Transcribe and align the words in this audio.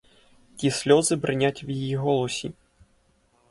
Ті 0.55 0.71
сльози 0.71 1.15
бринять 1.15 1.63
в 1.63 1.69
її 1.69 1.95
голосі. 1.95 2.51